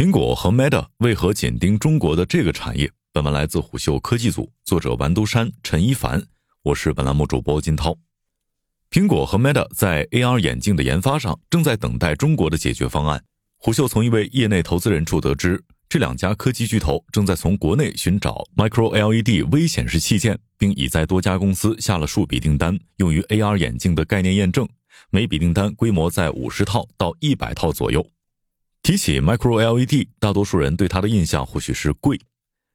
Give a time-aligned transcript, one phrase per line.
[0.00, 2.90] 苹果和 Meta 为何紧盯中国的这个产业？
[3.12, 6.24] 本文来自虎嗅科技组，作者王都山、陈一凡，
[6.62, 7.94] 我是本栏目主播金涛。
[8.90, 13.22] 苹果和 Meta 在 AR 眼镜的研发上正在等待中国的解决方案。
[13.58, 24.66] 虎嗅从一位业内投资人处得知，这两家科技巨头正在从国内寻找 Micro LED 微显示器件，并已在多家公司下了数笔订单，用于 AR 眼镜的概念验证。
[25.10, 28.06] 每笔订单规模在五十套到一百套左右。
[28.90, 32.18] 提起 Micro LED，大多数人对它的印象或许是贵。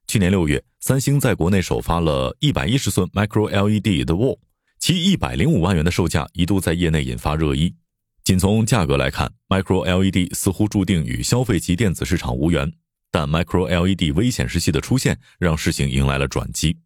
[0.07, 4.37] 去年六月，三星在国内首发了一百一十寸 Micro LED 的 Wall，
[4.79, 7.75] 其一百零五万元的售价一度在业内引发热议。
[8.23, 12.71] 仅从价格来看，Micro LED 似乎注定与消费级电子市场无缘。
[13.11, 16.77] 但 Micro LED 微显示器的出现，让事情迎来了转机。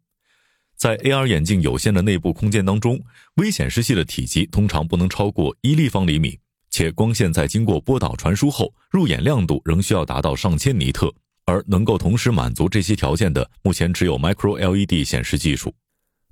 [0.74, 3.00] 在 AR 眼镜有限的内部空间当中，
[3.36, 6.40] 微显示器的体积通常不能超过一立方厘米。
[6.70, 11.12] 且光线在经过波导传输后，入眼亮度仍需要达到上千尼特，
[11.44, 15.74] 而能够同时满足这些条件的，目前只有 Micro LED 显示技术。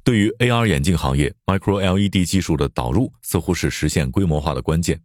[0.04, 4.98] 对于 AR 眼镜行业，Micro LED 技术的导入似乎是实现规模化的关键。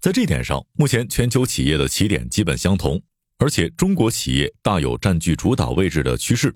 [0.00, 3.00] 在这点上，目前全球企业的起点基本相同，
[3.38, 6.52] 而且中国企业大有占据主导位置的趋势。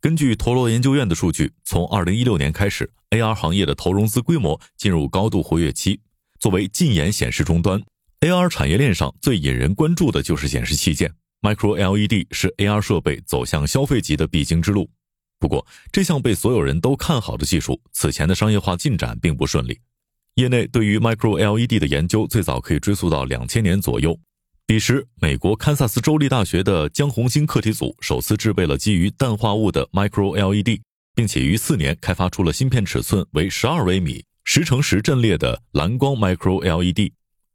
[0.00, 6.00] 根据陀螺研究院的数据，从2016年开始，AR 行业的投融资规模进入高度活跃期。
[6.40, 7.82] 作为近眼显示终端
[8.20, 11.12] ，AR 产业链上最引人关注的就是显示器件。
[11.40, 14.88] Micro LED 是 AR 设备走向消费级的必经之路。
[15.40, 19.78] 不过，这项被所有人都看好的技术，此前的商业化进展并不顺利。
[20.34, 24.18] 业内对于 Micro LED 的研究最早可以追溯到两千年左右。
[24.64, 30.80] 彼时，美国堪萨斯州立大学的江红星课题组首次制备了基于氮化物的 Micro LED，
[31.14, 34.24] 并且于四年开发出了芯片尺寸为十二微米。
[34.50, 37.12] 十乘十阵列的蓝光 Micro LED，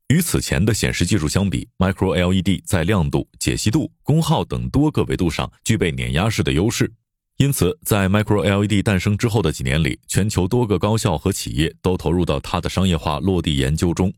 [0.10, 6.94] 与此前的显示技术相比，Micro LED 在亮度、解析度、功耗等多个维度上具备碾压式的优势。
[7.38, 14.14] 因此，在 Micro LED 诞生之后的几年里，全球多个高校和企业都投入到它的商业化落地研究中。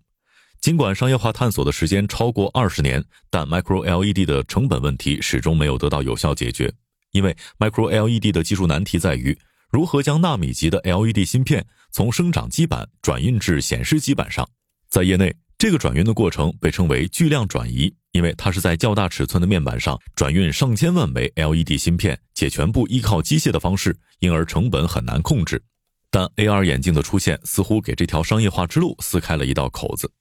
[0.60, 6.74] 尽管商业化探索的时间超过二十年，但 Micro LED 的成本问题始终没有得到有效解决。
[7.14, 9.40] 因为 Micro LED 的技术难题在于。
[9.72, 11.66] 如何将纳米级的 LED 芯片
[11.96, 14.46] 从生长基板转运至显示基板上？
[14.90, 25.64] 在业内，这个转运的过程被称为巨量转移，因为它是在较大尺寸的面板上转运上千万枚 LED 芯片，且全部依靠机械的方式，因而成本很难控制。
[26.12, 30.12] 但 AR 眼镜的出现似乎给这条商业化之路撕开了一道口子。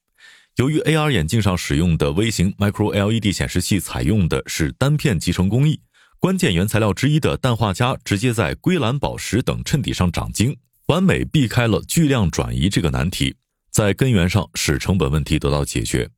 [0.54, 5.80] 由于 AR 眼镜上使用的微型 Micro LED 显示器采用的是单片集成工艺。
[6.20, 10.56] 关键原材料之一的氮化镓直接在硅蓝宝石等衬底上长晶，
[10.88, 13.34] 完美避开了巨量转移这个难题，
[13.70, 16.10] 在根源上使成本问题得到解决。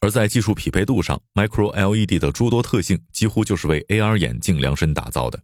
[0.00, 5.42] 而在技术匹配度上，Micro LED 的诸多特性几乎就是为 AR 眼镜量身打造的。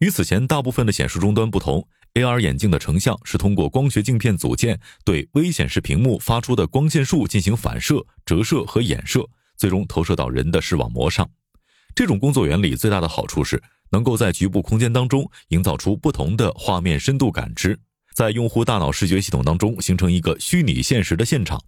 [0.00, 11.30] 与此前大部分的显示终端不同，AR 眼镜的成像是通过光学镜片组件对微显示屏幕发出的光线束进行反射、折射和衍射，最终投射到人的视网膜上。
[11.94, 17.78] 这种工作原理最大的好处是能够在局部空间当中营造出不同的画面深度感知，
[18.14, 21.62] 在用户大脑视觉系统当中形成一个虚拟现实的现场。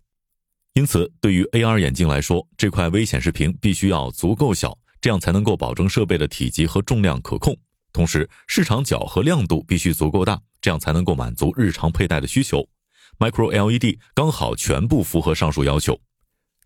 [0.75, 7.57] 因此，对于 AR 眼镜来说，这块微显示屏必须要足够小，这样才能够保证设备的体积和重量可控。
[7.93, 12.69] 同时，市场角和亮度必须足够大，这样才能够满足日常佩戴的需求。
[13.19, 16.01] Micro LED 刚好全部符合上述要求。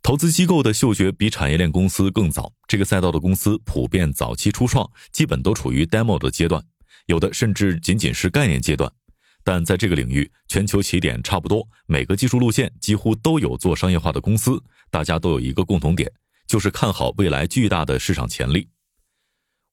[0.03, 6.65] 投资机构的嗅觉比产业链公司更早，这个赛道的公司普遍早期初创，基本都处于 demo 的阶段，
[7.05, 8.91] 有的甚至仅仅是概念阶段。
[9.49, 16.13] 但在这个领域，全球起点差不多，每个技术路线几乎都有做商业化的公司，大家都有一个共同点，
[16.47, 18.69] 就是看好未来巨大的市场潜力。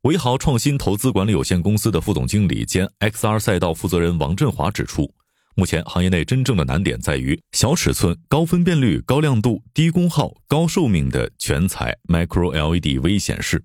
[0.04, 5.14] 维豪创新投资管理有限公司的副总经理兼 XR 赛道负责人王振华指出。
[5.56, 13.62] 目前行业内真正的难点在于小尺寸、高分辨率、高亮度、低功耗、高寿命的全彩 Micro LED 微显示，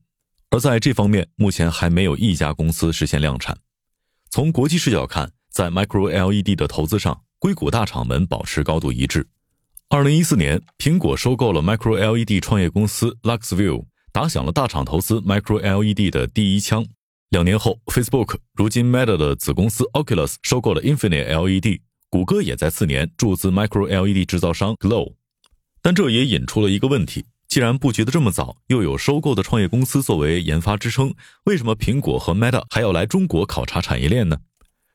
[0.50, 3.56] 而在这方面，目前还没有一家公司实现量产。
[4.28, 9.26] 从国际视角看，在 Micro LED 的投资上，硅谷大厂们保持高度一致。
[9.88, 16.86] 二零一四年，苹果收购了 Micro LED 创业公司 Luxview，打响了大厂投资 Micro LED 的第一枪。
[17.30, 25.14] 两年后，Facebook 如今 Meta 的子公司 Oculus 收购了 Infinite LED，谷歌也在次年注资 Micro LED 制造商 Glow。
[25.82, 31.14] 但这也引出了一个问题：既然布局的这么早，又有收购的创业公司作为研发支撑，
[31.44, 34.38] 为什么苹果和 Meta 还要来中国考察产业链呢？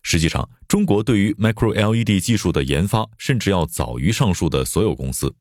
[0.08, 5.34] 实际上，中国对于 Micro LED 技术的研发，甚至要早于上述的所有公司。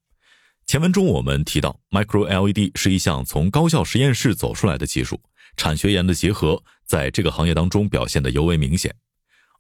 [0.64, 5.20] 前文中我们提到，Micro LED 是一项从高校实验室走出来的技术，
[5.54, 8.94] 产学研的结合在这个行业当中表现得尤为明显。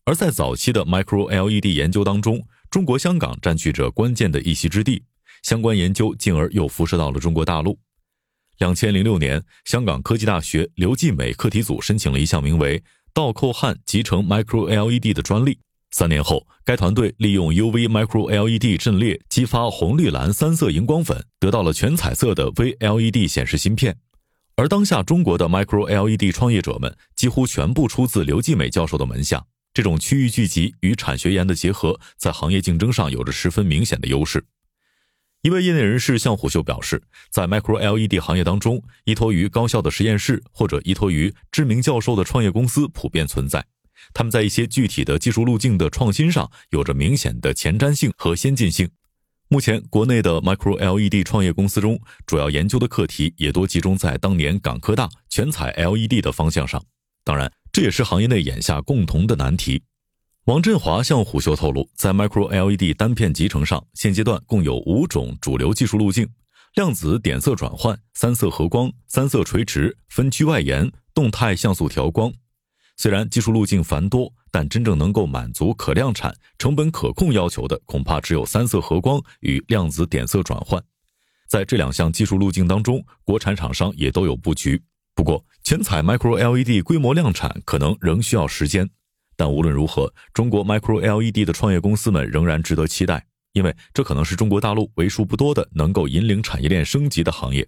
[0.06, 5.02] 而在早期的 Micro LED 研究当中，中国香港占据着关键的一席之地，
[5.42, 7.78] 相关研究进而又辐射到了中国大陆。
[8.56, 12.82] 两千零六年，香港科技大学刘继美课题组申请了一项名为
[13.14, 15.56] “倒扣焊集成 Micro LED” 的专利。
[15.92, 23.96] 三年后，该团队利用 UV Micro LED 阵列激发红绿蓝三色荧光粉，得到了全彩色的 V LED 显示芯片。
[24.56, 34.44] 而当下中国的 Micro LED 创业者们几乎全部出自刘继美教授的门下，这种区域聚集与产学研的结合，在行业竞争上有着十分明显的优势。
[35.44, 43.62] 一位业内人士向虎嗅表示，在 Micro LED 行业当中，依托于高校的实验室或者依托于知名教授的创业公司普遍存在。
[44.14, 48.88] 他们在一些具体的技术路径的创新上有着明显的前瞻性和先进性。
[49.48, 56.82] 目前，国内的 Micro LED 创业公司中，主要研究的课题也多集中在当年港科大全彩 LED 的方向上。
[57.22, 59.82] 当然，这也是行业内眼下共同的难题。
[60.44, 66.28] 王振华向虎嗅透露，在 Micro LED 单片集成上，现阶段共有五种主流技术路径：
[66.74, 72.30] 量子点色转换、三色合光、三色垂直、分区外延、动态像素调光。
[72.98, 80.82] 虽然技术路径繁多，但真正能够满足可量产、成本可控要求的，恐怕只有三色合光与量子点色转换。
[81.48, 84.82] 在这两项技术路径当中，国产厂商也都有布局。
[85.14, 88.90] 不过，全彩 Micro LED 规模量产可能仍需要时间。
[89.36, 97.66] 但无论如何，中国 Micro LED 的创业公司们仍然值得期待，因为这可能是中国大陆为数不多的能够引领产业链升级的行业。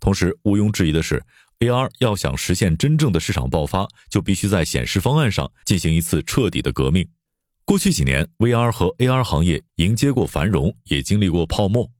[0.00, 1.22] 同时，毋庸置疑的是。
[1.60, 7.04] AR 要想实现真正的市场爆发，就必须在显示方案上进行一次彻底的革命。
[7.64, 11.90] 过去几年，VR 和 AR 行业迎接过繁荣，也经历过泡沫。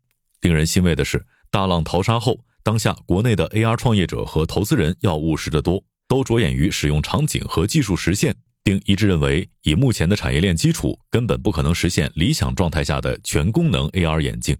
[0.42, 8.36] 令人欣慰的是，大浪淘沙后，当下国内的 AR 创业者和投资人要务实得多，都着眼于使用场景和技术实现，
[8.68, 14.54] 并一致认为，以目前的产业链基础，根本不可能实现理想状态下的全功能 AR 眼镜。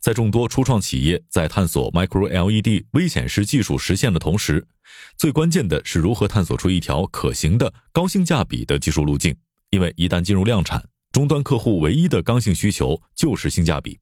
[0.00, 4.66] 在众多初创企业在探索 Micro LED 微显示技术实现的同时，
[5.18, 9.36] 最关键的是如何探索出一条可行的、高性价比的技术路径。
[9.68, 10.82] 因为一旦进入量产，
[11.12, 13.98] 终端客户唯一的刚性需求就是性价比。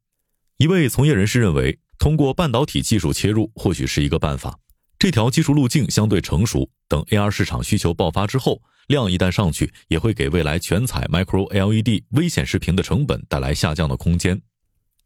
[0.58, 4.60] 一位从业人士认为，通过半导体技术切入或许是一个办法。
[4.96, 14.40] 这条技术路径相对成熟，等 AR 市场需求爆发之后，量一旦上去，也会给未来全彩 Micro LED 微显示屏的成本带来下降的空间。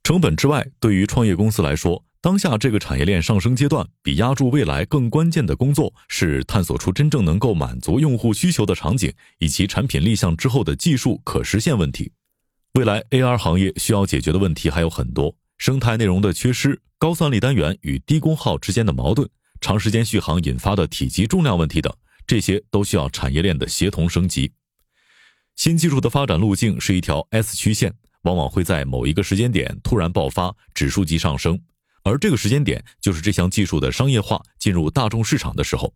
[0.02, 12.10] 成本之外，对于创业公司来说，当下这个产业链上升阶段，比压住未来更关键的工作是探索出真正能够满足用户需求的场景，以及产品立项之后的技术可实现问题。
[12.74, 19.28] 未来 AR 行业需要解决的问题还有很多：生态内容的缺失、高算力单元与低功耗之间的矛盾、
[19.60, 21.92] 长时间续航引发的体积重量问题等，
[22.28, 24.52] 这些都需要产业链的协同升级。
[25.56, 27.92] 新技术的发展路径是一条 S 曲线。
[28.22, 31.58] 往往会在某一个时间点突然爆发，指数级上升，
[32.02, 35.94] 而这个时间点就是这项技术的商业化进入大众市场的时候。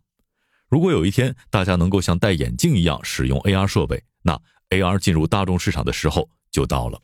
[0.69, 6.99] 如果有一天大家能够像戴眼镜一样使用 AR 设备，那 AR 进入大众市场的时候就到了。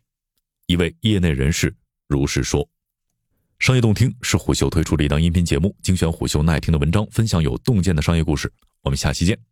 [0.67, 1.75] 一位业内人士
[2.07, 2.67] 如是说。
[3.59, 8.51] 商业洞听是虎嗅推出的一档音频节目，精选虎嗅耐听的文章，分享有洞见的商业故事。
[8.81, 9.48] 我们下期见。